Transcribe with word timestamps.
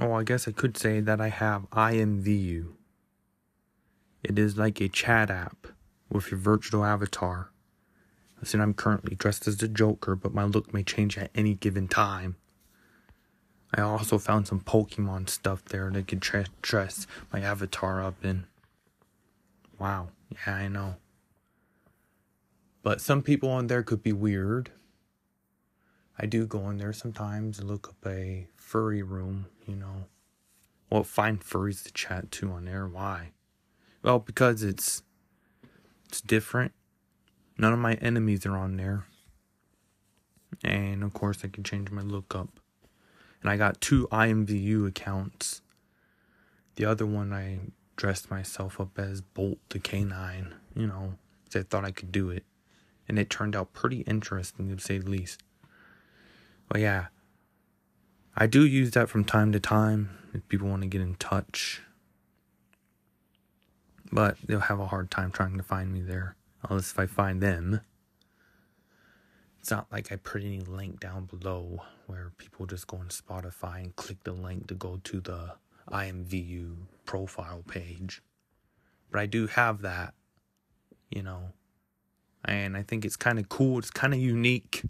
Oh, 0.00 0.14
I 0.14 0.24
guess 0.24 0.48
I 0.48 0.52
could 0.52 0.78
say 0.78 1.00
that 1.00 1.20
I 1.20 1.28
have 1.28 1.68
IMVU. 1.70 2.72
It 4.22 4.38
is 4.38 4.56
like 4.56 4.80
a 4.80 4.88
chat 4.88 5.30
app 5.30 5.66
with 6.10 6.30
your 6.30 6.40
virtual 6.40 6.84
avatar. 6.84 7.50
Listen, 8.40 8.62
I'm 8.62 8.72
currently 8.72 9.14
dressed 9.14 9.46
as 9.46 9.58
the 9.58 9.68
Joker, 9.68 10.16
but 10.16 10.32
my 10.32 10.44
look 10.44 10.72
may 10.72 10.82
change 10.82 11.18
at 11.18 11.30
any 11.34 11.52
given 11.52 11.86
time. 11.86 12.36
I 13.74 13.82
also 13.82 14.16
found 14.16 14.48
some 14.48 14.60
Pokemon 14.60 15.28
stuff 15.28 15.64
there 15.66 15.90
that 15.90 16.08
could 16.08 16.22
tra- 16.22 16.46
dress 16.62 17.06
my 17.30 17.40
avatar 17.40 18.02
up 18.02 18.24
in. 18.24 18.46
Wow, 19.78 20.08
yeah, 20.30 20.54
I 20.54 20.68
know. 20.68 20.96
But 22.82 23.02
some 23.02 23.22
people 23.22 23.50
on 23.50 23.66
there 23.66 23.82
could 23.82 24.02
be 24.02 24.12
weird. 24.12 24.70
I 26.18 26.24
do 26.24 26.46
go 26.46 26.70
in 26.70 26.78
there 26.78 26.94
sometimes 26.94 27.58
and 27.58 27.68
look 27.68 27.88
up 27.88 28.10
a 28.10 28.46
furry 28.70 29.02
room, 29.02 29.46
you 29.66 29.74
know. 29.74 30.04
Well, 30.90 31.02
find 31.02 31.40
furries 31.40 31.82
to 31.82 31.92
chat 31.92 32.30
to 32.30 32.52
on 32.52 32.66
there. 32.66 32.86
Why? 32.86 33.32
Well, 34.00 34.20
because 34.20 34.62
it's 34.62 35.02
it's 36.08 36.20
different. 36.20 36.72
None 37.58 37.72
of 37.72 37.80
my 37.80 37.94
enemies 37.94 38.46
are 38.46 38.56
on 38.56 38.76
there. 38.76 39.06
And 40.62 41.02
of 41.02 41.12
course 41.12 41.38
I 41.44 41.48
can 41.48 41.64
change 41.64 41.90
my 41.90 42.02
look 42.02 42.32
up. 42.36 42.60
And 43.42 43.50
I 43.50 43.56
got 43.56 43.80
two 43.80 44.06
IMVU 44.12 44.86
accounts. 44.86 45.62
The 46.76 46.84
other 46.84 47.06
one 47.06 47.32
I 47.32 47.58
dressed 47.96 48.30
myself 48.30 48.80
up 48.80 48.96
as 49.00 49.20
Bolt 49.20 49.58
the 49.70 49.80
Canine, 49.80 50.54
you 50.76 50.86
know, 50.86 51.14
because 51.44 51.64
I 51.64 51.64
thought 51.68 51.84
I 51.84 51.90
could 51.90 52.12
do 52.12 52.30
it. 52.30 52.44
And 53.08 53.18
it 53.18 53.30
turned 53.30 53.56
out 53.56 53.72
pretty 53.72 54.02
interesting 54.02 54.74
to 54.74 54.80
say 54.80 54.98
the 54.98 55.10
least. 55.10 55.42
But 56.68 56.80
yeah, 56.80 57.06
I 58.40 58.46
do 58.46 58.64
use 58.64 58.92
that 58.92 59.10
from 59.10 59.26
time 59.26 59.52
to 59.52 59.60
time 59.60 60.16
if 60.32 60.48
people 60.48 60.66
want 60.66 60.80
to 60.80 60.88
get 60.88 61.02
in 61.02 61.14
touch. 61.16 61.82
But 64.10 64.38
they'll 64.42 64.60
have 64.60 64.80
a 64.80 64.86
hard 64.86 65.10
time 65.10 65.30
trying 65.30 65.58
to 65.58 65.62
find 65.62 65.92
me 65.92 66.00
there. 66.00 66.36
Unless 66.66 66.92
if 66.92 66.98
I 66.98 67.04
find 67.04 67.42
them. 67.42 67.82
It's 69.58 69.70
not 69.70 69.88
like 69.92 70.10
I 70.10 70.16
put 70.16 70.42
any 70.42 70.60
link 70.60 71.00
down 71.00 71.26
below 71.26 71.82
where 72.06 72.32
people 72.38 72.64
just 72.64 72.86
go 72.86 72.96
on 72.96 73.08
Spotify 73.08 73.82
and 73.82 73.94
click 73.94 74.24
the 74.24 74.32
link 74.32 74.68
to 74.68 74.74
go 74.74 75.02
to 75.04 75.20
the 75.20 75.56
IMVU 75.90 76.76
profile 77.04 77.62
page. 77.68 78.22
But 79.10 79.20
I 79.20 79.26
do 79.26 79.48
have 79.48 79.82
that, 79.82 80.14
you 81.10 81.22
know. 81.22 81.52
And 82.42 82.74
I 82.74 82.84
think 82.84 83.04
it's 83.04 83.16
kind 83.16 83.38
of 83.38 83.50
cool. 83.50 83.78
It's 83.78 83.90
kind 83.90 84.14
of 84.14 84.18
unique 84.18 84.82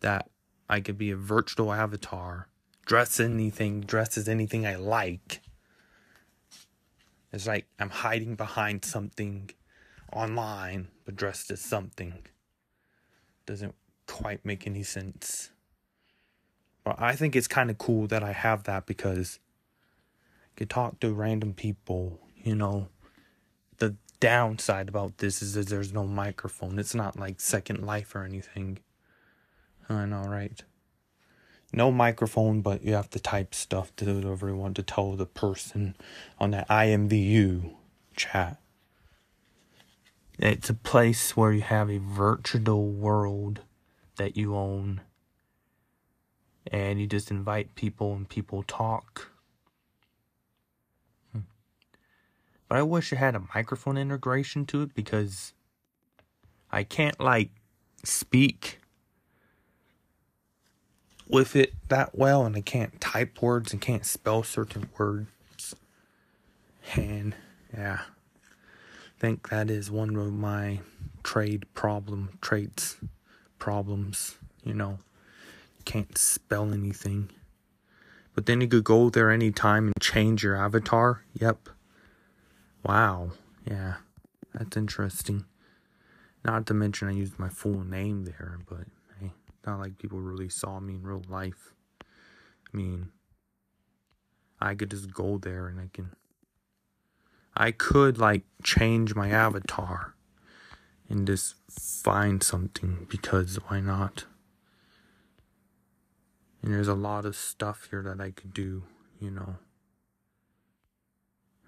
that 0.00 0.30
I 0.66 0.80
could 0.80 0.96
be 0.96 1.10
a 1.10 1.16
virtual 1.16 1.70
avatar, 1.70 2.48
dress 2.84 3.20
anything, 3.20 3.80
dress 3.80 4.16
as 4.18 4.28
anything 4.28 4.66
I 4.66 4.76
like. 4.76 5.40
It's 7.32 7.46
like 7.46 7.66
I'm 7.80 7.90
hiding 7.90 8.36
behind 8.36 8.84
something 8.84 9.50
online, 10.12 10.88
but 11.04 11.16
dressed 11.16 11.50
as 11.50 11.60
something. 11.60 12.14
Doesn't 13.46 13.74
quite 14.06 14.44
make 14.44 14.66
any 14.66 14.82
sense. 14.82 15.50
But 16.84 17.00
I 17.00 17.16
think 17.16 17.34
it's 17.34 17.48
kind 17.48 17.70
of 17.70 17.78
cool 17.78 18.06
that 18.08 18.22
I 18.22 18.32
have 18.32 18.64
that 18.64 18.86
because 18.86 19.40
I 20.44 20.58
can 20.58 20.68
talk 20.68 21.00
to 21.00 21.12
random 21.12 21.54
people, 21.54 22.20
you 22.36 22.54
know. 22.54 22.88
The 23.78 23.96
downside 24.20 24.88
about 24.88 25.18
this 25.18 25.42
is 25.42 25.54
that 25.54 25.68
there's 25.68 25.92
no 25.92 26.06
microphone. 26.06 26.78
It's 26.78 26.94
not 26.94 27.18
like 27.18 27.40
Second 27.40 27.84
Life 27.84 28.14
or 28.14 28.22
anything. 28.22 28.78
I 29.88 30.04
know, 30.06 30.22
right? 30.22 30.62
No 31.74 31.90
microphone, 31.90 32.60
but 32.60 32.84
you 32.84 32.94
have 32.94 33.10
to 33.10 33.18
type 33.18 33.52
stuff 33.52 33.94
to 33.96 34.30
everyone 34.30 34.74
to 34.74 34.82
tell 34.82 35.16
the 35.16 35.26
person 35.26 35.96
on 36.38 36.52
that 36.52 36.68
IMVU 36.68 37.74
chat. 38.14 38.60
It's 40.38 40.70
a 40.70 40.74
place 40.74 41.36
where 41.36 41.52
you 41.52 41.62
have 41.62 41.90
a 41.90 41.98
virtual 41.98 42.86
world 42.86 43.62
that 44.18 44.36
you 44.36 44.54
own. 44.54 45.00
And 46.70 47.00
you 47.00 47.08
just 47.08 47.32
invite 47.32 47.74
people 47.74 48.14
and 48.14 48.28
people 48.28 48.62
talk. 48.62 49.32
Hmm. 51.32 51.40
But 52.68 52.78
I 52.78 52.82
wish 52.82 53.12
it 53.12 53.16
had 53.16 53.34
a 53.34 53.42
microphone 53.52 53.98
integration 53.98 54.64
to 54.66 54.82
it 54.82 54.94
because 54.94 55.52
I 56.70 56.84
can't 56.84 57.18
like 57.18 57.50
speak 58.04 58.78
with 61.28 61.56
it 61.56 61.72
that 61.88 62.16
well 62.16 62.44
and 62.44 62.56
I 62.56 62.60
can't 62.60 63.00
type 63.00 63.40
words 63.40 63.72
and 63.72 63.80
can't 63.80 64.04
spell 64.04 64.42
certain 64.42 64.88
words. 64.98 65.74
And 66.94 67.34
yeah 67.76 68.00
I 68.02 69.20
think 69.20 69.48
that 69.48 69.70
is 69.70 69.90
one 69.90 70.16
of 70.16 70.32
my 70.32 70.80
trade 71.22 71.64
problem 71.74 72.38
traits 72.40 72.96
problems 73.58 74.36
you 74.64 74.74
know. 74.74 74.98
Can't 75.84 76.16
spell 76.16 76.72
anything. 76.72 77.30
But 78.34 78.46
then 78.46 78.60
you 78.60 78.66
could 78.66 78.84
go 78.84 79.10
there 79.10 79.30
anytime 79.30 79.86
and 79.86 80.00
change 80.00 80.42
your 80.42 80.56
avatar. 80.56 81.22
Yep. 81.34 81.68
Wow. 82.82 83.32
Yeah. 83.68 83.96
That's 84.54 84.76
interesting. 84.76 85.44
Not 86.44 86.66
to 86.66 86.74
mention 86.74 87.08
i 87.08 87.12
used 87.12 87.38
my 87.38 87.48
full 87.48 87.84
name 87.84 88.24
there 88.24 88.58
but 88.68 88.86
not 89.66 89.80
like 89.80 89.98
people 89.98 90.20
really 90.20 90.48
saw 90.48 90.80
me 90.80 90.94
in 90.94 91.02
real 91.02 91.22
life 91.28 91.72
i 92.02 92.76
mean 92.76 93.08
i 94.60 94.74
could 94.74 94.90
just 94.90 95.12
go 95.12 95.38
there 95.38 95.66
and 95.66 95.80
i 95.80 95.88
can 95.92 96.10
I 97.56 97.70
could 97.70 98.18
like 98.18 98.42
change 98.62 99.14
my 99.14 99.30
avatar 99.30 100.14
and 101.08 101.26
just 101.26 101.54
find 101.70 102.42
something 102.42 103.06
because 103.08 103.56
why 103.68 103.80
not? 103.80 104.24
And 106.62 106.72
there's 106.72 106.88
a 106.88 106.94
lot 106.94 107.24
of 107.24 107.36
stuff 107.36 107.88
here 107.90 108.02
that 108.02 108.20
I 108.20 108.30
could 108.30 108.52
do, 108.52 108.84
you 109.20 109.30
know. 109.30 109.56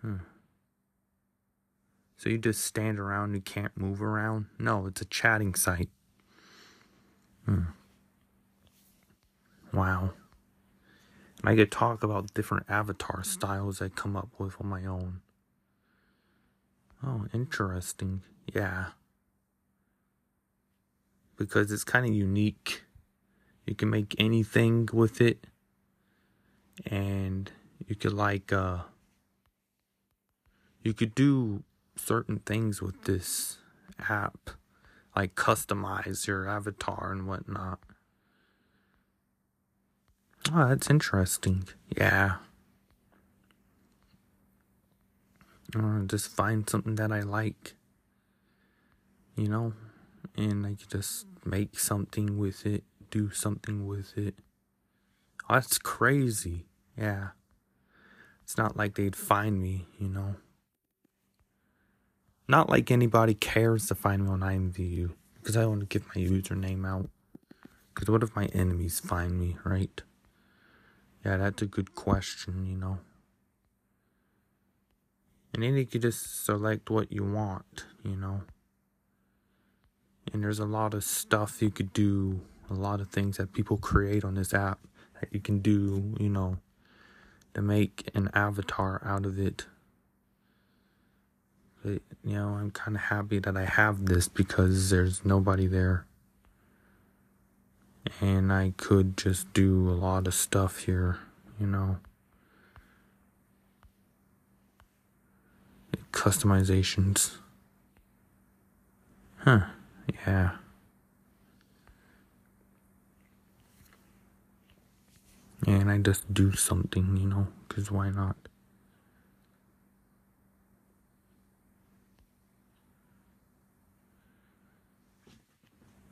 Hmm. 0.00 0.16
So 2.16 2.30
you 2.30 2.38
just 2.38 2.64
stand 2.64 2.98
around 2.98 3.34
and 3.34 3.44
can't 3.44 3.76
move 3.76 4.02
around? 4.02 4.46
No, 4.58 4.86
it's 4.86 5.02
a 5.02 5.04
chatting 5.04 5.54
site. 5.54 5.90
Hmm. 7.44 7.64
Wow. 9.76 10.14
And 11.40 11.50
I 11.50 11.54
could 11.54 11.70
talk 11.70 12.02
about 12.02 12.32
different 12.34 12.64
avatar 12.68 13.22
styles 13.22 13.82
I 13.82 13.90
come 13.90 14.16
up 14.16 14.30
with 14.38 14.56
on 14.60 14.68
my 14.68 14.86
own. 14.86 15.20
Oh, 17.04 17.26
interesting. 17.34 18.22
Yeah. 18.52 18.86
Because 21.36 21.70
it's 21.70 21.84
kind 21.84 22.06
of 22.06 22.14
unique. 22.14 22.84
You 23.66 23.74
can 23.74 23.90
make 23.90 24.14
anything 24.18 24.88
with 24.92 25.20
it. 25.20 25.46
And 26.86 27.50
you 27.86 27.96
could 27.96 28.14
like 28.14 28.52
uh 28.52 28.78
you 30.82 30.94
could 30.94 31.14
do 31.14 31.64
certain 31.96 32.38
things 32.38 32.80
with 32.80 33.04
this 33.04 33.58
app. 34.08 34.50
Like 35.14 35.34
customize 35.34 36.26
your 36.26 36.48
avatar 36.48 37.12
and 37.12 37.26
whatnot. 37.26 37.80
Oh, 40.52 40.68
that's 40.68 40.88
interesting. 40.90 41.66
Yeah. 41.96 42.36
uh, 45.74 46.00
just 46.06 46.28
find 46.28 46.68
something 46.68 46.94
that 46.96 47.12
I 47.12 47.20
like, 47.20 47.74
you 49.34 49.48
know, 49.48 49.72
and 50.36 50.66
I 50.66 50.74
could 50.74 50.90
just 50.90 51.26
make 51.44 51.78
something 51.78 52.38
with 52.38 52.66
it, 52.66 52.84
do 53.10 53.30
something 53.30 53.86
with 53.86 54.16
it. 54.16 54.34
Oh, 55.48 55.54
that's 55.54 55.78
crazy. 55.78 56.66
Yeah. 56.96 57.28
It's 58.42 58.56
not 58.56 58.76
like 58.76 58.94
they'd 58.94 59.16
find 59.16 59.60
me, 59.60 59.86
you 59.98 60.08
know. 60.08 60.36
Not 62.48 62.70
like 62.70 62.90
anybody 62.90 63.34
cares 63.34 63.86
to 63.86 63.94
find 63.96 64.24
me 64.24 64.30
on 64.30 64.40
IMVU 64.40 65.12
because 65.34 65.56
I 65.56 65.66
want 65.66 65.80
to 65.80 65.86
give 65.86 66.06
my 66.08 66.22
username 66.22 66.86
out. 66.86 67.10
Because 67.92 68.08
what 68.08 68.22
if 68.22 68.36
my 68.36 68.46
enemies 68.46 69.00
find 69.00 69.38
me, 69.38 69.56
right? 69.64 70.02
Yeah, 71.26 71.38
that's 71.38 71.60
a 71.60 71.66
good 71.66 71.96
question, 71.96 72.66
you 72.66 72.76
know. 72.76 72.98
And 75.52 75.64
then 75.64 75.74
you 75.74 75.84
could 75.84 76.02
just 76.02 76.44
select 76.44 76.88
what 76.88 77.10
you 77.10 77.24
want, 77.24 77.84
you 78.04 78.14
know. 78.14 78.42
And 80.32 80.44
there's 80.44 80.60
a 80.60 80.64
lot 80.64 80.94
of 80.94 81.02
stuff 81.02 81.60
you 81.60 81.70
could 81.70 81.92
do, 81.92 82.42
a 82.70 82.74
lot 82.74 83.00
of 83.00 83.08
things 83.08 83.38
that 83.38 83.52
people 83.52 83.76
create 83.76 84.22
on 84.22 84.36
this 84.36 84.54
app 84.54 84.78
that 85.20 85.32
you 85.32 85.40
can 85.40 85.58
do, 85.58 86.14
you 86.20 86.28
know, 86.28 86.58
to 87.54 87.60
make 87.60 88.08
an 88.14 88.30
avatar 88.32 89.02
out 89.04 89.26
of 89.26 89.36
it. 89.36 89.66
But, 91.82 92.02
you 92.22 92.34
know, 92.34 92.50
I'm 92.50 92.70
kind 92.70 92.94
of 92.94 93.02
happy 93.02 93.40
that 93.40 93.56
I 93.56 93.64
have 93.64 94.06
this 94.06 94.28
because 94.28 94.90
there's 94.90 95.24
nobody 95.24 95.66
there 95.66 96.05
and 98.20 98.52
I 98.52 98.72
could 98.76 99.16
just 99.16 99.52
do 99.52 99.88
a 99.90 99.92
lot 99.92 100.26
of 100.26 100.34
stuff 100.34 100.80
here, 100.80 101.18
you 101.60 101.66
know. 101.66 101.98
Customizations. 106.12 107.36
Huh, 109.38 109.66
yeah. 110.26 110.56
And 115.66 115.90
I 115.90 115.98
just 115.98 116.32
do 116.32 116.52
something, 116.52 117.16
you 117.16 117.28
know, 117.28 117.48
because 117.68 117.90
why 117.90 118.10
not? 118.10 118.36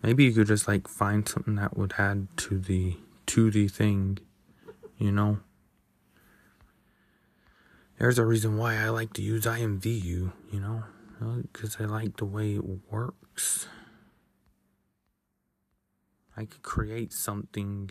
Maybe 0.04 0.24
you 0.24 0.32
could 0.32 0.48
just 0.48 0.68
like 0.68 0.86
find 0.86 1.26
something 1.26 1.54
that 1.54 1.78
would 1.78 1.94
add 1.96 2.28
to 2.36 2.58
the 2.58 2.98
to 3.24 3.50
the 3.50 3.68
thing, 3.68 4.18
you 4.98 5.10
know. 5.10 5.38
There's 7.98 8.18
a 8.18 8.26
reason 8.26 8.58
why 8.58 8.76
I 8.76 8.90
like 8.90 9.14
to 9.14 9.22
use 9.22 9.46
IMVU, 9.46 10.30
you 10.52 10.60
know, 10.60 10.82
because 11.40 11.78
I 11.80 11.84
like 11.84 12.18
the 12.18 12.26
way 12.26 12.56
it 12.56 12.64
works. 12.90 13.66
I 16.36 16.44
could 16.44 16.60
create 16.60 17.14
something. 17.14 17.90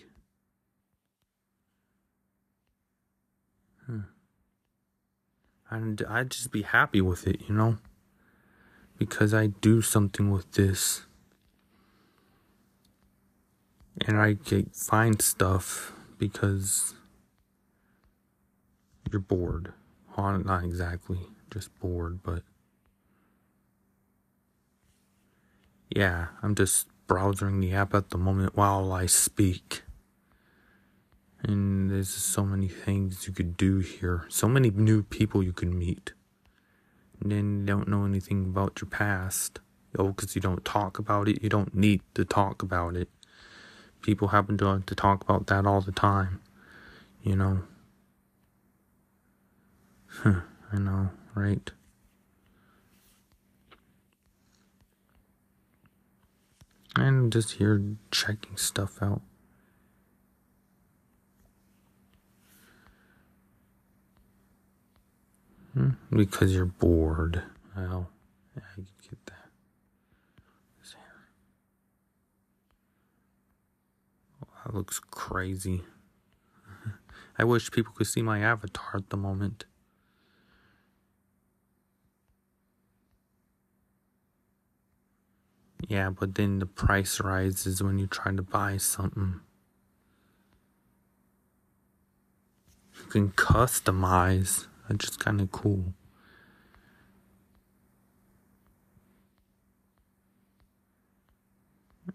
Hmm. 3.88 4.01
And 5.71 6.04
I'd 6.07 6.30
just 6.30 6.51
be 6.51 6.62
happy 6.62 7.01
with 7.01 7.25
it, 7.25 7.42
you 7.50 7.56
know? 7.56 7.80
Because 9.00 9.33
I 9.33 9.48
do 9.48 9.81
something 9.81 10.30
with 10.30 10.51
this 10.51 11.07
and 14.01 14.19
I 14.19 14.36
can 14.36 14.66
find 14.74 15.22
stuff 15.22 15.94
because 16.18 16.94
you're 19.12 19.22
bored. 19.22 19.74
Not 20.18 20.63
exactly, 20.63 21.19
just 21.51 21.78
bored, 21.80 22.22
but 22.24 22.44
yeah, 25.90 26.28
I'm 26.42 26.56
just 26.56 26.88
browsing 27.07 27.60
the 27.60 27.74
app 27.74 27.94
at 27.94 28.10
the 28.10 28.18
moment 28.18 28.56
while 28.56 28.92
I 28.92 29.06
speak. 29.06 29.84
And 31.42 31.89
there's 31.89 32.10
so 32.10 32.46
many 32.46 32.68
things 32.68 33.28
you 33.28 33.34
could 33.34 33.57
do 33.57 33.80
here. 33.80 34.25
So 34.30 34.48
many 34.48 34.69
new 34.69 35.04
people 35.04 35.44
you 35.44 35.51
could 35.51 35.74
meet. 35.74 36.13
And 37.19 37.31
then 37.31 37.60
you 37.60 37.66
don't 37.66 37.88
know 37.88 38.06
anything 38.06 38.46
about 38.46 38.80
your 38.81 38.89
past. 38.89 39.60
Oh, 39.98 40.10
because 40.10 40.36
you 40.36 40.42
don't 40.42 40.63
talk 40.63 41.00
about 41.00 41.28
it. 41.28 41.44
You 41.44 41.50
don't 41.50 41.75
need 41.75 42.01
to 42.13 42.24
talk 42.24 42.63
about 42.63 42.96
it 42.96 43.10
people 44.03 44.27
happen 44.29 44.57
to 44.59 44.83
to 44.85 44.95
talk 44.95 45.23
about 45.23 45.47
that 45.47 45.65
all 45.65 45.81
the 45.81 45.91
time. 45.91 46.41
You 47.23 47.35
know. 47.35 47.63
I 50.25 50.77
know, 50.79 51.09
right? 51.35 51.71
And 56.95 57.31
just 57.31 57.53
here 57.53 57.81
checking 58.11 58.57
stuff 58.57 59.01
out. 59.01 59.21
Hmm? 65.73 65.91
Because 66.11 66.53
you're 66.53 66.65
bored. 66.65 67.41
Well, 67.75 68.09
yeah, 68.55 68.63
you 68.77 68.85
get 69.09 69.25
that. 69.27 69.33
That 74.65 74.74
looks 74.74 75.00
crazy. 75.00 75.83
I 77.38 77.44
wish 77.44 77.71
people 77.71 77.94
could 77.94 78.07
see 78.07 78.21
my 78.21 78.39
avatar 78.39 78.95
at 78.95 79.10
the 79.10 79.18
moment. 79.18 79.65
Yeah, 85.88 86.10
but 86.10 86.36
then 86.36 86.60
the 86.60 86.65
price 86.65 87.19
rises 87.19 87.83
when 87.83 88.00
you 88.00 88.07
try 88.07 88.33
to 88.33 88.42
buy 88.42 88.77
something. 88.77 89.42
You 92.98 93.06
can 93.10 93.31
customize. 93.31 94.68
That's 94.88 95.06
just 95.06 95.19
kind 95.19 95.42
of 95.42 95.51
cool. 95.51 95.94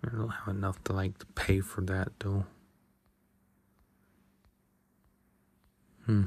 I 0.05 0.11
don't 0.11 0.29
have 0.29 0.49
enough 0.49 0.83
to 0.85 0.93
like 0.93 1.19
to 1.19 1.27
pay 1.27 1.61
for 1.61 1.81
that 1.83 2.09
though. 2.21 2.45
Hmm. 6.07 6.25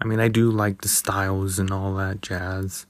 I 0.00 0.04
mean, 0.04 0.20
I 0.20 0.28
do 0.28 0.50
like 0.50 0.82
the 0.82 0.88
styles 0.88 1.58
and 1.58 1.70
all 1.70 1.94
that 1.94 2.20
jazz. 2.20 2.86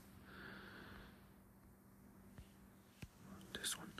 This 3.54 3.78
one. 3.78 3.92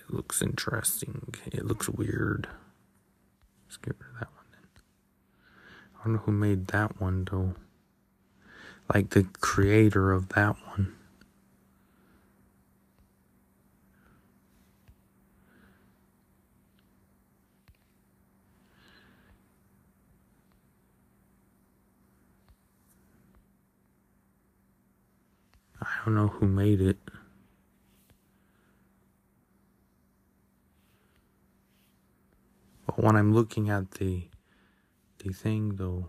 It 0.00 0.12
looks 0.14 0.42
interesting. 0.42 1.32
It 1.46 1.64
looks 1.64 1.88
weird. 1.88 2.48
Let's 3.66 3.78
get 3.78 3.94
rid 3.98 4.10
of 4.14 4.20
that 4.20 4.28
one 4.34 4.46
then. 4.52 4.82
I 5.98 6.04
don't 6.04 6.12
know 6.14 6.18
who 6.20 6.32
made 6.32 6.66
that 6.68 7.00
one 7.00 7.26
though. 7.30 7.54
Like 8.92 9.10
the 9.10 9.24
creator 9.40 10.12
of 10.12 10.30
that 10.30 10.56
one. 10.66 10.97
Don't 26.08 26.16
know 26.16 26.28
who 26.28 26.46
made 26.46 26.80
it. 26.80 26.96
But 32.86 32.98
when 32.98 33.14
I'm 33.14 33.34
looking 33.34 33.68
at 33.68 33.90
the 33.92 34.22
the 35.18 35.32
thing 35.34 35.76
though 35.76 36.06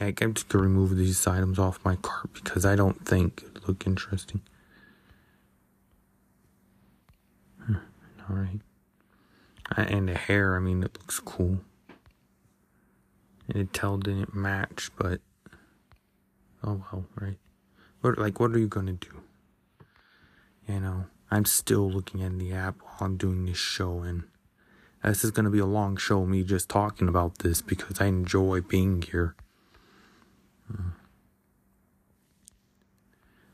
Yeah, 0.00 0.10
I'm 0.20 0.34
just 0.34 0.48
gonna 0.48 0.62
remove 0.62 0.96
these 0.96 1.26
items 1.26 1.58
off 1.58 1.84
my 1.84 1.96
cart 1.96 2.32
because 2.32 2.64
I 2.64 2.76
don't 2.76 3.04
think 3.04 3.42
it 3.42 3.68
look 3.68 3.86
interesting. 3.86 4.40
Hmm, 7.66 7.74
Alright. 8.30 8.60
Uh, 9.76 9.82
and 9.82 10.08
the 10.08 10.14
hair, 10.14 10.56
I 10.56 10.60
mean, 10.60 10.82
it 10.82 10.96
looks 10.98 11.20
cool. 11.20 11.60
And 13.54 13.72
tail 13.72 13.98
didn't 13.98 14.34
match, 14.34 14.90
but 14.96 15.20
oh 16.64 16.84
well, 16.90 17.04
right? 17.20 17.38
What 18.00 18.18
like 18.18 18.40
what 18.40 18.52
are 18.52 18.58
you 18.58 18.68
gonna 18.68 18.94
do? 18.94 19.22
You 20.66 20.80
know, 20.80 21.04
I'm 21.30 21.44
still 21.44 21.90
looking 21.90 22.22
at 22.22 22.38
the 22.38 22.52
app 22.52 22.80
while 22.80 22.96
I'm 23.00 23.16
doing 23.16 23.44
this 23.44 23.58
show, 23.58 24.00
and 24.00 24.24
this 25.04 25.22
is 25.22 25.30
gonna 25.30 25.50
be 25.50 25.58
a 25.58 25.66
long 25.66 25.96
show. 25.96 26.24
Me 26.24 26.42
just 26.44 26.70
talking 26.70 27.08
about 27.08 27.38
this 27.38 27.60
because 27.60 28.00
I 28.00 28.06
enjoy 28.06 28.62
being 28.62 29.02
here. 29.02 29.34
Uh, 30.72 30.92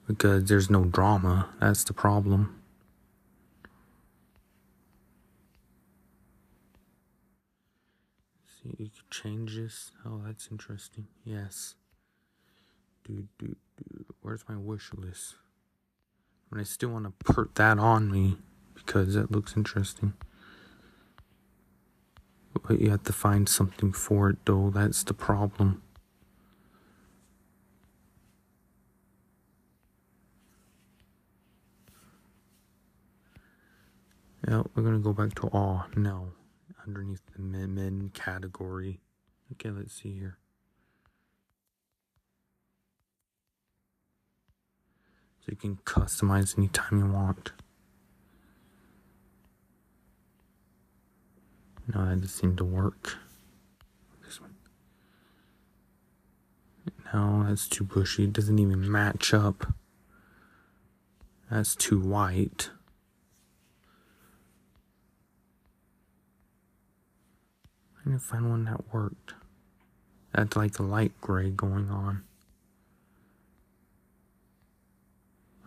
because 0.07 0.45
there's 0.45 0.71
no 0.71 0.85
drama. 0.85 1.49
That's 1.61 1.83
the 1.85 1.93
problem. 1.93 2.59
you 8.77 8.91
could 9.09 9.23
change 9.23 9.57
this. 9.57 9.93
Oh, 10.05 10.23
that's 10.25 10.49
interesting. 10.51 11.07
Yes. 11.25 11.75
Dude, 13.05 13.29
dude, 13.39 13.57
dude. 13.77 14.07
Where's 14.23 14.45
my 14.49 14.57
wish 14.57 14.91
list? 14.95 15.37
I 16.55 16.63
still 16.63 16.91
want 16.91 17.05
to 17.05 17.33
put 17.33 17.55
that 17.57 17.79
on 17.79 18.11
me 18.11 18.39
because 18.75 19.15
that 19.15 19.31
looks 19.31 19.57
interesting. 19.57 20.15
But 22.67 22.81
you 22.81 22.91
have 22.91 23.05
to 23.05 23.13
find 23.13 23.49
something 23.49 23.93
for 23.93 24.31
it, 24.31 24.39
though. 24.45 24.71
That's 24.71 25.03
the 25.05 25.15
problem. 25.15 25.83
Yeah, 34.47 34.63
we're 34.75 34.83
gonna 34.83 34.99
go 34.99 35.13
back 35.13 35.35
to 35.35 35.49
awe. 35.49 35.87
No 35.95 36.31
underneath 36.87 37.23
the 37.35 37.43
men 37.43 37.75
men 37.75 38.11
category. 38.15 39.01
Okay, 39.53 39.71
let's 39.71 39.95
see 39.95 40.13
here. 40.13 40.39
So 45.41 45.47
you 45.51 45.57
can 45.57 45.77
customize 45.85 46.59
anytime 46.59 46.99
you 46.99 47.13
want. 47.13 47.53
No, 51.95 52.05
that 52.05 52.21
doesn't 52.21 52.29
seem 52.29 52.57
to 52.57 52.65
work. 52.65 53.17
This 54.25 54.41
one. 54.41 54.55
No, 57.15 57.45
that's 57.49 57.67
too 57.67 57.85
bushy. 57.85 58.25
It 58.25 58.35
doesn't 58.35 58.59
even 58.59 58.91
match 58.91 59.33
up. 59.33 59.73
That's 61.51 61.75
too 61.75 61.99
white. 61.99 62.71
Trying 68.09 68.19
to 68.19 68.25
find 68.25 68.51
one 68.51 68.65
that 68.65 68.93
worked. 68.93 69.35
That's 70.33 70.57
like 70.57 70.79
a 70.79 70.83
light 70.83 71.13
gray 71.21 71.51
going 71.51 71.91
on. 71.91 72.23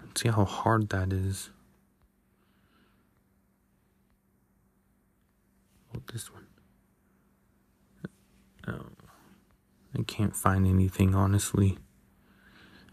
Let's 0.03 0.21
see 0.21 0.29
how 0.29 0.45
hard 0.45 0.89
that 0.89 1.13
is. 1.13 1.51
Oh, 5.95 6.01
this 6.11 6.31
one. 6.31 6.47
Oh, 8.67 8.85
I 9.97 10.03
can't 10.03 10.35
find 10.35 10.65
anything, 10.65 11.13
honestly. 11.13 11.77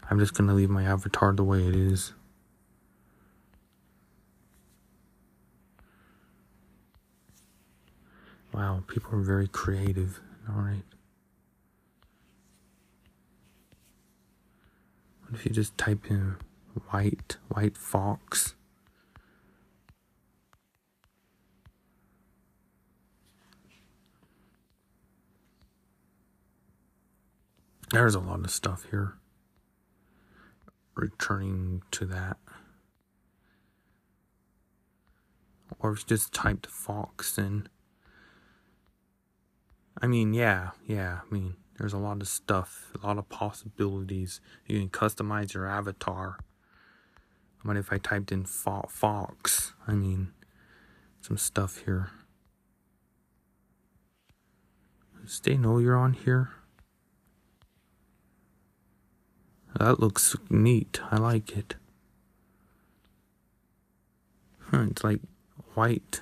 I'm 0.09 0.19
just 0.19 0.33
gonna 0.35 0.53
leave 0.53 0.69
my 0.69 0.83
avatar 0.83 1.33
the 1.33 1.43
way 1.43 1.65
it 1.67 1.75
is. 1.75 2.13
Wow, 8.53 8.83
people 8.87 9.15
are 9.15 9.21
very 9.21 9.47
creative. 9.47 10.19
All 10.49 10.61
right. 10.61 10.83
What 15.23 15.39
if 15.39 15.45
you 15.45 15.51
just 15.51 15.77
type 15.77 16.09
in 16.09 16.37
white, 16.89 17.37
white 17.49 17.77
fox? 17.77 18.55
There's 27.91 28.15
a 28.15 28.19
lot 28.19 28.39
of 28.41 28.51
stuff 28.51 28.85
here. 28.91 29.15
Returning 30.95 31.81
to 31.91 32.05
that. 32.05 32.37
Or 35.79 35.93
if 35.93 35.99
you 35.99 36.05
just 36.07 36.33
typed 36.33 36.67
fox 36.67 37.37
in. 37.37 37.67
I 40.01 40.07
mean, 40.07 40.33
yeah, 40.33 40.71
yeah. 40.85 41.19
I 41.29 41.33
mean, 41.33 41.55
there's 41.77 41.93
a 41.93 41.97
lot 41.97 42.21
of 42.21 42.27
stuff, 42.27 42.91
a 43.01 43.05
lot 43.05 43.17
of 43.17 43.29
possibilities. 43.29 44.39
You 44.65 44.79
can 44.79 44.89
customize 44.89 45.53
your 45.53 45.67
avatar. 45.67 46.37
What 47.63 47.75
if 47.75 47.91
I 47.91 47.97
typed 47.97 48.31
in 48.31 48.45
fo- 48.45 48.87
Fox? 48.89 49.73
I 49.87 49.93
mean, 49.93 50.31
some 51.21 51.37
stuff 51.37 51.83
here. 51.85 52.11
Does 55.21 55.39
they 55.41 55.57
know 55.57 55.77
you're 55.77 55.97
on 55.97 56.13
here? 56.13 56.51
That 59.77 59.99
looks 59.99 60.35
neat. 60.49 60.99
I 61.11 61.17
like 61.17 61.55
it. 61.55 61.75
Huh, 64.71 64.87
it's 64.89 65.03
like 65.03 65.19
white. 65.75 66.21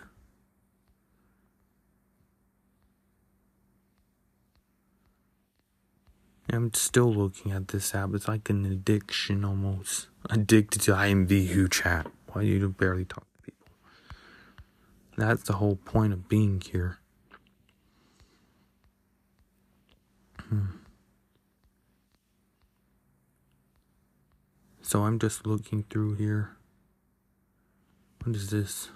I'm 6.49 6.73
still 6.73 7.13
looking 7.13 7.51
at 7.51 7.69
this 7.69 7.93
app. 7.93 8.13
It's 8.13 8.27
like 8.27 8.49
an 8.49 8.65
addiction 8.65 9.43
almost. 9.43 10.07
Addicted 10.29 10.81
to 10.83 10.91
IMVU 10.93 11.69
chat. 11.71 12.07
Why 12.31 12.41
do 12.43 12.47
you 12.47 12.69
barely 12.69 13.05
talk 13.05 13.25
to 13.33 13.41
people? 13.41 13.67
That's 15.17 15.43
the 15.43 15.53
whole 15.53 15.75
point 15.75 16.13
of 16.13 16.29
being 16.29 16.61
here. 16.61 16.99
Hmm. 20.49 20.77
So 24.81 25.03
I'm 25.03 25.19
just 25.19 25.45
looking 25.45 25.83
through 25.89 26.15
here. 26.15 26.55
What 28.23 28.35
is 28.35 28.49
this? 28.49 28.89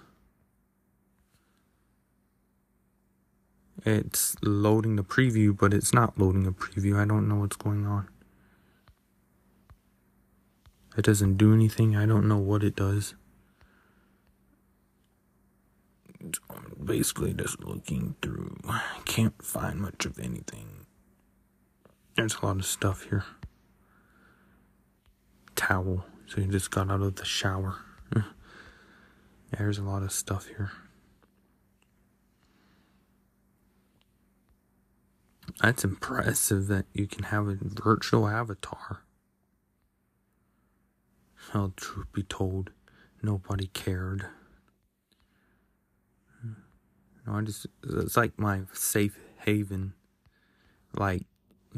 It's 3.84 4.36
loading 4.42 4.96
the 4.96 5.02
preview, 5.02 5.56
but 5.56 5.74
it's 5.74 5.92
not 5.92 6.18
loading 6.18 6.46
a 6.46 6.52
preview. 6.52 6.96
I 6.96 7.04
don't 7.04 7.28
know 7.28 7.36
what's 7.36 7.56
going 7.56 7.84
on. 7.86 8.08
It 10.96 11.04
doesn't 11.04 11.36
do 11.36 11.52
anything. 11.52 11.96
I 11.96 12.06
don't 12.06 12.28
know 12.28 12.38
what 12.38 12.62
it 12.62 12.76
does. 12.76 13.14
I'm 16.48 16.76
basically 16.84 17.34
just 17.34 17.64
looking 17.64 18.14
through. 18.22 18.58
I 18.68 19.00
can't 19.04 19.42
find 19.42 19.80
much 19.80 20.06
of 20.06 20.18
anything. 20.18 20.86
There's 22.16 22.36
a 22.36 22.46
lot 22.46 22.56
of 22.58 22.66
stuff 22.66 23.04
here. 23.04 23.24
Towel. 25.56 26.04
So 26.26 26.40
you 26.40 26.46
just 26.46 26.70
got 26.70 26.90
out 26.90 27.00
of 27.02 27.16
the 27.16 27.24
shower. 27.24 27.78
There's 29.58 29.78
a 29.78 29.82
lot 29.82 30.02
of 30.02 30.12
stuff 30.12 30.46
here. 30.46 30.70
That's 35.60 35.84
impressive 35.84 36.66
that 36.68 36.86
you 36.92 37.06
can 37.06 37.24
have 37.24 37.46
a 37.46 37.56
virtual 37.60 38.28
avatar. 38.28 39.02
Well, 41.54 41.72
truth 41.76 42.06
be 42.12 42.22
told, 42.22 42.70
nobody 43.22 43.66
cared. 43.68 44.26
No, 47.26 47.34
I 47.34 47.40
just, 47.42 47.66
it's 47.84 48.16
like 48.16 48.38
my 48.38 48.62
safe 48.72 49.18
haven. 49.38 49.94
Like, 50.96 51.22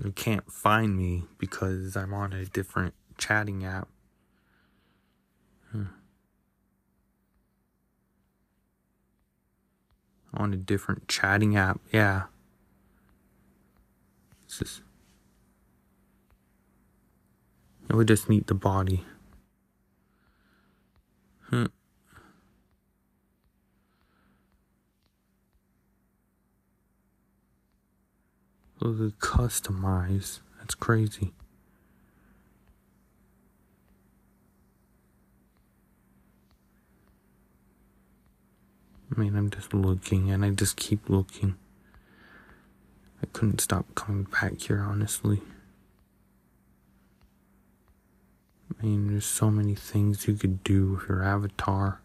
you 0.02 0.12
can't 0.12 0.50
find 0.50 0.96
me 0.96 1.24
because 1.38 1.96
I'm 1.96 2.14
on 2.14 2.32
a 2.32 2.46
different 2.46 2.94
chatting 3.18 3.64
app. 3.64 3.88
Hmm. 5.70 5.84
On 10.32 10.52
a 10.52 10.56
different 10.56 11.06
chatting 11.08 11.56
app, 11.56 11.80
yeah. 11.92 12.24
This 14.58 14.82
and 17.88 17.98
we 17.98 18.04
just 18.04 18.28
need 18.28 18.46
the 18.46 18.54
body. 18.54 19.04
Hmm. 21.42 21.66
Look 28.80 29.12
at 29.12 29.18
customize. 29.20 30.40
That's 30.58 30.74
crazy. 30.74 31.32
I 39.14 39.20
mean, 39.20 39.36
I'm 39.36 39.50
just 39.50 39.72
looking 39.72 40.30
and 40.30 40.44
I 40.44 40.50
just 40.50 40.76
keep 40.76 41.08
looking. 41.08 41.54
I 43.24 43.26
couldn't 43.32 43.62
stop 43.62 43.86
coming 43.94 44.24
back 44.24 44.60
here, 44.60 44.82
honestly. 44.86 45.40
I 48.68 48.84
mean, 48.84 49.08
there's 49.08 49.24
so 49.24 49.50
many 49.50 49.74
things 49.74 50.28
you 50.28 50.34
could 50.34 50.62
do 50.62 50.92
with 50.92 51.08
your 51.08 51.24
avatar. 51.24 52.02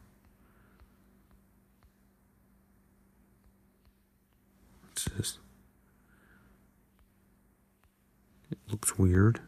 What's 4.86 5.04
this? 5.04 5.40
It 8.50 8.60
looks 8.70 8.98
weird. 8.98 9.42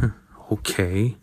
okay. 0.50 1.16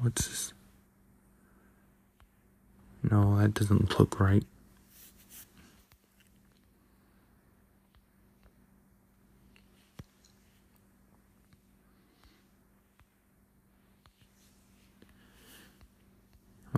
What's 0.00 0.26
this? 0.26 0.52
No, 3.02 3.38
that 3.38 3.52
doesn't 3.52 3.98
look 3.98 4.18
right. 4.18 4.44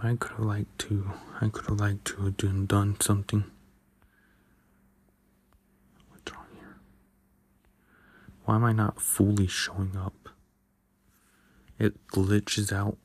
I 0.04 0.16
could 0.16 0.32
have 0.32 0.40
liked 0.40 0.78
to. 0.80 1.12
I 1.40 1.48
could 1.48 1.66
have 1.66 1.78
liked 1.78 2.04
to 2.06 2.22
have 2.24 2.36
done, 2.36 2.66
done 2.66 2.96
something. 3.00 3.44
What's 6.10 6.32
wrong 6.32 6.46
here? 6.56 6.76
Why 8.46 8.56
am 8.56 8.64
I 8.64 8.72
not 8.72 9.00
fully 9.00 9.46
showing 9.46 9.96
up? 9.96 10.28
It 11.78 12.04
glitches 12.08 12.72
out. 12.72 12.98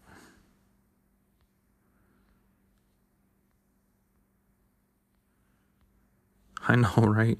I 6.67 6.75
know, 6.75 6.91
right? 6.97 7.39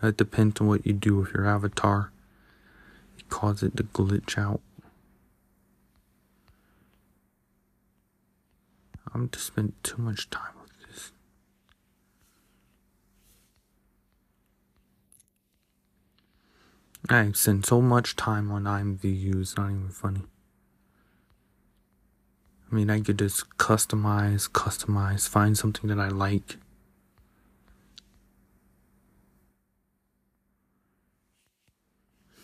That 0.00 0.16
depends 0.16 0.60
on 0.60 0.68
what 0.68 0.86
you 0.86 0.92
do 0.92 1.16
with 1.16 1.34
your 1.34 1.46
avatar. 1.46 2.10
You 3.18 3.24
cause 3.28 3.62
it 3.62 3.76
to 3.76 3.82
glitch 3.82 4.38
out. 4.38 4.60
I'm 9.12 9.28
to 9.28 9.38
spend 9.38 9.72
too 9.82 10.00
much 10.00 10.30
time 10.30 10.54
with 10.62 10.70
this. 10.88 11.12
I 17.08 17.30
spend 17.32 17.66
so 17.66 17.80
much 17.82 18.14
time 18.14 18.52
on 18.52 18.64
IMVU, 18.64 19.40
it's 19.40 19.56
not 19.56 19.70
even 19.70 19.88
funny. 19.88 20.22
I 22.70 22.74
mean, 22.74 22.88
I 22.88 23.00
could 23.00 23.18
just 23.18 23.48
customize, 23.58 24.48
customize, 24.48 25.28
find 25.28 25.58
something 25.58 25.88
that 25.88 25.98
I 25.98 26.06
like. 26.08 26.56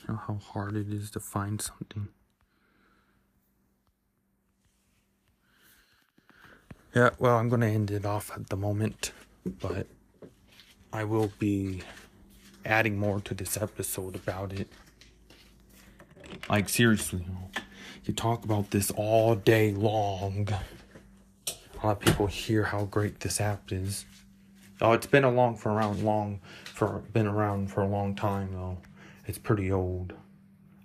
Know 0.09 0.21
how 0.27 0.39
hard 0.53 0.77
it 0.77 0.93
is 0.93 1.11
to 1.13 1.21
find 1.21 1.61
something. 1.61 2.09
Yeah, 6.95 7.11
well, 7.19 7.37
I'm 7.37 7.49
going 7.49 7.61
to 7.61 7.67
end 7.67 7.91
it 7.91 8.07
off 8.07 8.31
at 8.35 8.49
the 8.49 8.57
moment, 8.57 9.13
but 9.45 9.87
I 10.93 11.05
will 11.05 11.33
be 11.39 11.83
adding 12.65 12.99
more 12.99 13.21
to 13.21 13.35
this 13.35 13.57
episode 13.57 14.15
about 14.15 14.53
it. 14.53 14.69
Like, 16.49 16.69
seriously, 16.69 17.27
you 18.05 18.15
talk 18.15 18.45
about 18.45 18.71
this 18.71 18.91
all 18.93 19.35
day 19.35 19.73
long. 19.73 20.49
A 21.83 21.87
lot 21.87 21.97
of 21.97 22.01
people 22.01 22.29
hear 22.29 22.63
how 22.63 22.85
great 22.85 23.21
this 23.21 23.41
app 23.41 23.73
is. 23.73 24.07
Oh, 24.81 24.93
it's 24.93 25.07
been 25.07 25.25
along 25.25 25.57
for 25.57 25.73
around 25.73 26.03
long 26.03 26.41
for 26.65 27.03
been 27.13 27.27
around 27.27 27.71
for 27.71 27.83
a 27.83 27.89
long 27.89 28.15
time 28.15 28.53
though. 28.53 28.79
It's 29.27 29.39
pretty 29.39 29.73
old. 29.73 30.15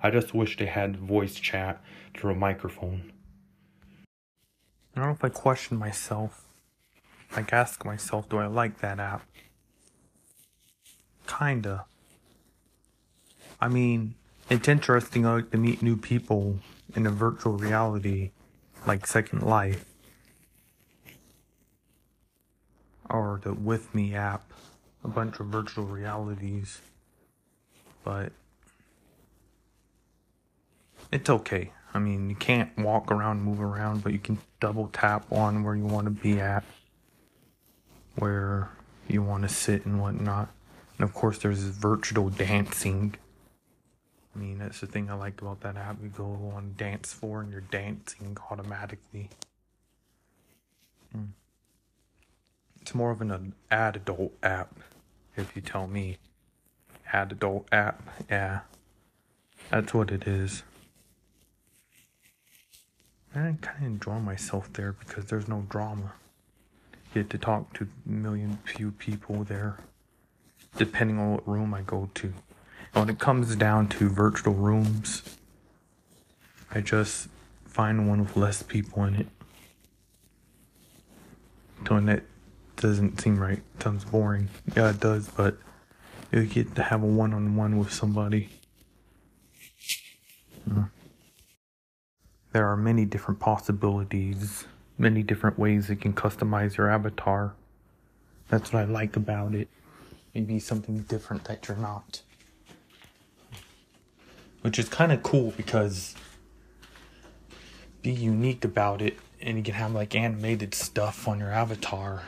I 0.01 0.10
just 0.10 0.33
wish 0.33 0.57
they 0.57 0.65
had 0.65 0.98
voice 0.98 1.36
chat 1.36 1.81
through 2.15 2.31
a 2.31 2.36
microphone. 2.36 3.13
I 4.95 5.00
don't 5.00 5.10
know 5.10 5.13
if 5.13 5.24
I 5.24 5.29
question 5.29 5.77
myself. 5.77 6.48
Like 7.36 7.53
ask 7.53 7.86
myself, 7.86 8.27
do 8.27 8.39
I 8.39 8.48
like 8.48 8.79
that 8.79 9.00
app? 9.00 9.24
Kinda. 11.27 11.86
I 13.60 13.67
mean, 13.67 14.15
it's 14.50 14.67
interesting 14.67 15.24
like, 15.24 15.51
to 15.51 15.57
meet 15.57 15.81
new 15.83 15.95
people 15.95 16.60
in 16.95 17.05
a 17.05 17.12
virtual 17.12 17.53
reality 17.53 18.31
like 18.88 19.05
Second 19.05 19.43
Life 19.43 19.86
or 23.10 23.39
the 23.43 23.53
With 23.53 23.93
Me 23.93 24.15
app, 24.15 24.51
a 25.03 25.07
bunch 25.07 25.39
of 25.39 25.48
virtual 25.48 25.86
realities, 25.86 26.81
but 28.03 28.31
it's 31.12 31.29
okay. 31.29 31.72
I 31.93 32.00
mean, 32.00 32.29
you 32.29 32.36
can't 32.36 32.75
walk 32.77 33.12
around, 33.12 33.41
move 33.41 33.62
around, 33.62 34.03
but 34.03 34.13
you 34.13 34.20
can 34.20 34.39
double 34.60 34.88
tap 34.93 35.25
on 35.31 35.63
where 35.63 35.75
you 35.75 35.86
want 35.86 36.05
to 36.05 36.12
be 36.12 36.39
at, 36.39 36.63
where 38.15 38.70
you 39.08 39.22
want 39.22 39.43
to 39.43 39.50
sit 39.50 39.86
and 39.86 40.01
whatnot. 40.01 40.50
And 40.98 41.03
of 41.03 41.13
course, 41.13 41.39
there's 41.39 41.60
virtual 41.60 42.29
dancing. 42.29 43.15
I 44.34 44.39
mean, 44.39 44.60
that's 44.60 44.79
the 44.79 44.88
thing 44.88 45.10
I 45.10 45.15
like 45.15 45.41
about 45.41 45.62
that 45.62 45.75
app. 45.75 45.98
You 46.01 46.10
go 46.10 46.53
on 46.55 46.75
dance 46.77 47.12
floor 47.12 47.41
and 47.41 47.51
you're 47.51 47.62
dancing 47.62 48.38
automatically. 48.50 49.29
Mm. 51.15 51.29
It's 52.81 52.96
more 52.96 53.12
of 53.12 53.20
an 53.22 53.53
ad 53.70 53.98
adult 53.98 54.34
app, 54.41 54.79
if 55.36 55.55
you 55.55 55.62
tell 55.62 55.88
me. 55.88 56.17
Ad 57.13 57.32
adult 57.32 57.68
app, 57.72 58.01
yeah. 58.30 58.62
That's 59.70 59.94
what 59.94 60.12
it 60.12 60.27
is. 60.27 60.63
I 63.34 63.56
kind 63.62 63.77
of 63.77 63.84
enjoy 63.84 64.20
myself 64.20 64.72
there 64.74 64.94
because 64.94 65.25
there's 65.25 65.48
no 65.48 65.65
drama. 65.70 66.13
You 67.13 67.24
get 67.24 67.30
to 67.32 67.38
talk 67.38 67.74
to 67.75 67.88
a 68.06 68.10
million 68.10 68.60
few 68.65 68.91
people 68.91 69.44
there, 69.44 69.77
depending 70.77 71.18
on 71.20 71.34
what 71.34 71.48
room 71.48 71.74
I 71.74 71.82
go 71.82 72.10
to. 72.15 72.27
And 72.94 73.06
when 73.06 73.10
it 73.10 73.20
comes 73.20 73.55
down 73.55 73.88
to 73.90 74.09
virtual 74.09 74.53
rooms, 74.53 75.24
I 76.74 76.81
just 76.81 77.29
find 77.66 78.07
one 78.07 78.20
with 78.20 78.35
less 78.35 78.64
people 78.64 79.03
in 79.05 79.16
it. 79.16 79.27
Doing 81.85 82.05
that 82.07 82.24
doesn't 82.75 83.20
seem 83.22 83.40
right. 83.40 83.62
Sounds 83.79 84.03
boring. 84.03 84.50
Yeah, 84.75 84.90
it 84.90 85.00
does, 85.00 85.29
but 85.29 85.57
you 86.31 86.46
get 86.46 86.75
to 86.75 86.83
have 86.83 87.03
a 87.03 87.05
one 87.05 87.33
on 87.33 87.55
one 87.55 87.77
with 87.77 87.91
somebody. 87.91 88.50
Hmm 90.67 90.83
there 92.51 92.67
are 92.67 92.77
many 92.77 93.05
different 93.05 93.39
possibilities, 93.39 94.65
many 94.98 95.24
different 95.24 95.57
ways 95.57 95.89
you 95.89 95.96
can 95.96 96.13
customize 96.13 96.77
your 96.77 96.89
avatar. 96.89 97.53
That's 98.50 98.74
what 98.74 98.81
I 98.81 98.85
like 98.85 99.15
about 99.15 99.55
it. 99.55 99.70
Maybe 100.33 100.59
something 100.59 101.00
different 101.03 101.46
that 101.46 101.67
you're 101.67 101.77
not. 101.77 102.22
Which 104.61 104.77
is 104.77 104.89
kind 104.89 105.11
of 105.11 105.24
cool 105.24 105.53
because 105.55 106.15
be 108.01 108.11
unique 108.11 108.65
about 108.65 109.01
it 109.01 109.17
and 109.41 109.57
you 109.57 109.63
can 109.63 109.74
have 109.74 109.94
like 109.94 110.15
animated 110.15 110.74
stuff 110.74 111.27
on 111.27 111.39
your 111.39 111.51
avatar. 111.51 112.24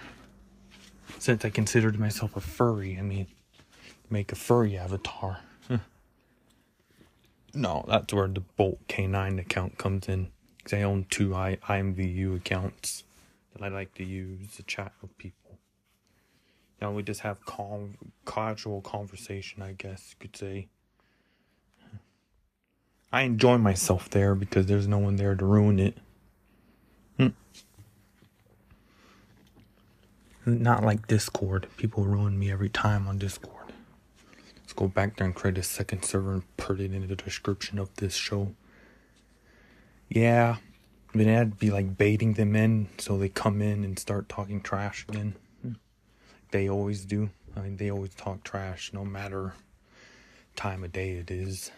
Since 1.19 1.45
I 1.45 1.49
considered 1.49 1.99
myself 1.99 2.35
a 2.35 2.41
furry, 2.41 2.97
I 2.97 3.01
mean, 3.01 3.27
make 4.09 4.31
a 4.31 4.35
furry 4.35 4.77
avatar. 4.77 5.39
No, 7.53 7.85
that's 7.87 8.11
where 8.11 8.27
the 8.27 8.39
Bolt 8.39 8.79
K9 8.87 9.39
account 9.39 9.77
comes 9.77 10.07
in. 10.09 10.29
Because 10.57 10.73
I 10.73 10.81
own 10.81 11.05
two 11.09 11.35
I- 11.35 11.59
IMVU 11.67 12.35
accounts 12.37 13.03
that 13.53 13.63
I 13.63 13.67
like 13.67 13.93
to 13.95 14.03
use 14.03 14.55
to 14.55 14.63
chat 14.63 14.93
with 15.01 15.15
people. 15.17 15.59
Know, 16.81 16.91
we 16.91 17.03
just 17.03 17.21
have 17.21 17.39
casual 18.25 18.81
conversation, 18.81 19.61
I 19.61 19.73
guess 19.73 20.09
you 20.09 20.15
could 20.19 20.35
say. 20.35 20.67
I 23.11 23.21
enjoy 23.21 23.57
myself 23.57 24.09
there 24.09 24.35
because 24.35 24.65
there's 24.65 24.87
no 24.87 24.97
one 24.97 25.15
there 25.15 25.35
to 25.35 25.45
ruin 25.45 25.79
it. 25.79 25.97
Hmm. 27.17 27.27
Not 30.45 30.83
like 30.83 31.07
Discord. 31.07 31.67
People 31.77 32.03
ruin 32.03 32.37
me 32.37 32.51
every 32.51 32.69
time 32.69 33.07
on 33.07 33.17
Discord. 33.17 33.52
Let's 34.73 34.79
go 34.79 34.87
back 34.87 35.17
there 35.17 35.27
and 35.27 35.35
create 35.35 35.59
a 35.59 35.61
second 35.61 36.01
server 36.03 36.33
and 36.33 36.57
put 36.57 36.79
it 36.79 36.91
in 36.91 37.07
the 37.07 37.15
description 37.15 37.77
of 37.77 37.95
this 37.97 38.15
show. 38.15 38.55
Yeah, 40.09 40.55
I 41.13 41.17
mean, 41.17 41.27
that'd 41.27 41.59
be 41.59 41.69
like 41.69 41.95
baiting 41.95 42.33
them 42.33 42.55
in 42.55 42.89
so 42.97 43.15
they 43.15 43.29
come 43.29 43.61
in 43.61 43.83
and 43.83 43.99
start 43.99 44.29
talking 44.29 44.61
trash 44.61 45.05
again. 45.07 45.35
They 46.49 46.67
always 46.67 47.05
do. 47.05 47.29
I 47.55 47.59
mean, 47.59 47.77
they 47.77 47.91
always 47.91 48.15
talk 48.15 48.43
trash 48.43 48.89
no 48.91 49.05
matter 49.05 49.53
time 50.55 50.83
of 50.83 50.91
day 50.91 51.11
it 51.11 51.29
is. 51.29 51.69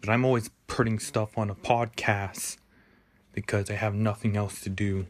But 0.00 0.10
I'm 0.10 0.24
always 0.24 0.50
putting 0.66 0.98
stuff 0.98 1.38
on 1.38 1.48
a 1.48 1.54
podcast 1.54 2.56
because 3.32 3.70
I 3.70 3.74
have 3.74 3.94
nothing 3.94 4.36
else 4.36 4.62
to 4.62 4.68
do. 4.68 5.06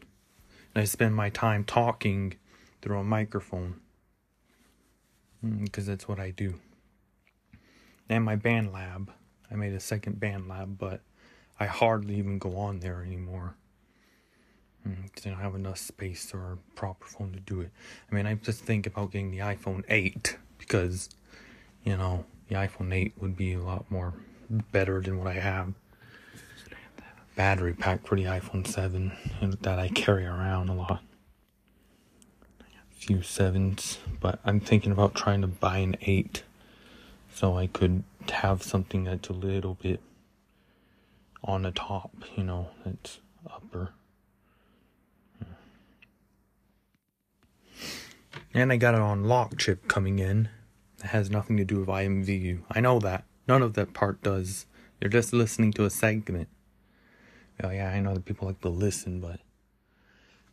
And 0.75 0.83
I 0.83 0.85
spend 0.85 1.15
my 1.15 1.31
time 1.31 1.63
talking 1.63 2.35
through 2.83 2.99
a 2.99 3.03
microphone 3.03 3.81
because 5.41 5.85
mm, 5.85 5.87
that's 5.87 6.07
what 6.07 6.19
I 6.19 6.31
do. 6.31 6.55
And 8.09 8.23
my 8.23 8.35
BandLab. 8.35 9.09
I 9.49 9.55
made 9.55 9.73
a 9.73 9.79
second 9.79 10.19
BandLab, 10.19 10.77
but 10.77 11.01
I 11.59 11.65
hardly 11.65 12.15
even 12.15 12.37
go 12.37 12.57
on 12.57 12.79
there 12.79 13.01
anymore. 13.01 13.55
Because 14.83 15.23
mm, 15.23 15.27
I 15.27 15.29
don't 15.31 15.39
have 15.39 15.55
enough 15.55 15.77
space 15.77 16.33
or 16.33 16.53
a 16.53 16.75
proper 16.75 17.05
phone 17.05 17.31
to 17.33 17.39
do 17.39 17.61
it. 17.61 17.71
I 18.11 18.15
mean, 18.15 18.25
I 18.25 18.35
just 18.35 18.63
think 18.63 18.87
about 18.87 19.11
getting 19.11 19.31
the 19.31 19.39
iPhone 19.39 19.83
8 19.89 20.37
because, 20.57 21.09
you 21.83 21.95
know, 21.95 22.25
the 22.47 22.55
iPhone 22.55 22.93
8 22.93 23.13
would 23.19 23.35
be 23.35 23.53
a 23.53 23.61
lot 23.61 23.89
more 23.89 24.13
better 24.71 25.01
than 25.01 25.17
what 25.17 25.27
I 25.27 25.39
have. 25.39 25.73
Battery 27.35 27.73
pack 27.73 28.05
for 28.05 28.15
the 28.15 28.23
iPhone 28.23 28.65
7 28.65 29.11
that 29.61 29.79
I 29.79 29.89
carry 29.89 30.25
around 30.25 30.69
a 30.69 30.73
lot 30.73 31.03
few 32.97 33.21
sevens, 33.21 33.99
but 34.19 34.39
I'm 34.43 34.59
thinking 34.59 34.91
about 34.91 35.15
trying 35.15 35.41
to 35.41 35.47
buy 35.47 35.77
an 35.77 35.95
eight 36.01 36.43
so 37.33 37.57
I 37.57 37.67
could 37.67 38.03
have 38.29 38.63
something 38.63 39.03
that's 39.03 39.29
a 39.29 39.33
little 39.33 39.75
bit 39.75 40.01
on 41.43 41.61
the 41.61 41.71
top, 41.71 42.11
you 42.35 42.43
know, 42.43 42.69
that's 42.83 43.19
upper. 43.49 43.93
And 48.53 48.71
I 48.71 48.77
got 48.77 48.95
it 48.95 49.01
on 49.01 49.25
lock 49.25 49.57
chip 49.57 49.87
coming 49.87 50.19
in. 50.19 50.49
It 50.99 51.07
has 51.07 51.29
nothing 51.29 51.57
to 51.57 51.65
do 51.65 51.79
with 51.79 51.89
IMVU. 51.89 52.61
I 52.71 52.79
know 52.79 52.99
that. 52.99 53.23
None 53.47 53.61
of 53.61 53.75
that 53.75 53.93
part 53.93 54.23
does. 54.23 54.65
You're 54.99 55.09
just 55.09 55.31
listening 55.31 55.71
to 55.73 55.85
a 55.85 55.91
segment. 55.91 56.49
Oh 57.63 57.69
yeah, 57.69 57.89
I 57.89 57.99
know 57.99 58.15
that 58.15 58.25
people 58.25 58.47
like 58.47 58.61
to 58.61 58.69
listen, 58.69 59.19
but 59.19 59.39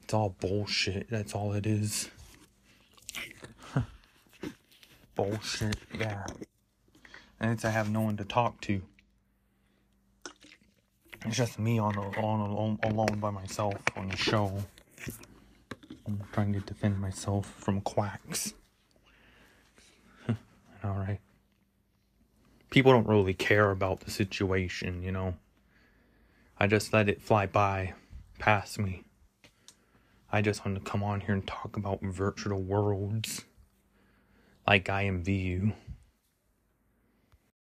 it's 0.03 0.13
all 0.13 0.37
bullshit. 0.39 1.09
That's 1.11 1.35
all 1.35 1.55
it 1.55 1.67
is. 1.67 2.11
Bullshit, 5.15 5.77
yeah. 5.99 6.27
And 7.41 7.53
it's 7.53 7.65
I 7.65 7.71
have 7.71 7.91
no 7.91 8.01
one 8.01 8.17
to 8.17 8.25
talk 8.25 8.61
to. 8.63 8.83
It's 11.25 11.37
just 11.37 11.59
me 11.59 11.79
on 11.79 11.95
a, 11.97 12.03
on 12.21 12.41
alone, 12.51 12.79
alone 12.83 13.19
by 13.21 13.31
myself 13.31 13.77
on 13.97 14.09
the 14.09 14.17
show. 14.17 14.59
I'm 16.07 16.21
trying 16.33 16.53
to 16.53 16.61
defend 16.61 17.01
myself 17.01 17.53
from 17.59 17.81
quacks. 17.81 18.55
All 20.29 20.37
right. 20.97 21.21
people 22.71 22.93
don't 22.93 23.07
really 23.07 23.35
care 23.35 23.71
about 23.71 24.01
the 24.01 24.11
situation, 24.11 25.03
you 25.03 25.13
know. 25.13 25.35
I 26.59 26.67
just 26.67 26.93
let 26.93 27.09
it 27.09 27.23
fly 27.23 27.47
by 27.47 27.95
past 28.39 28.79
me. 28.79 29.05
I 30.31 30.43
just 30.43 30.65
wanted 30.65 30.85
to 30.85 30.91
come 30.91 31.03
on 31.03 31.21
here 31.21 31.35
and 31.35 31.47
talk 31.47 31.77
about 31.77 32.03
virtual 32.03 32.61
worlds 32.63 33.45
like 34.67 34.87
IMVU. 34.87 35.73